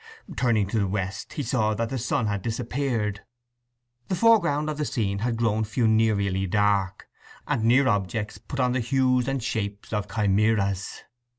[0.35, 3.21] Turning to the west, he saw that the sun had disappeared.
[4.07, 7.07] The foreground of the scene had grown funereally dark,
[7.47, 11.03] and near objects put on the hues and shapes of chimaeras.